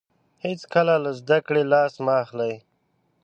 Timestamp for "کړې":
1.47-1.63